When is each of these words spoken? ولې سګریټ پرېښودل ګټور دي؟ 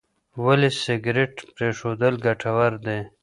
ولې 0.43 0.69
سګریټ 0.83 1.33
پرېښودل 1.55 2.13
ګټور 2.25 2.71
دي؟ 2.85 2.99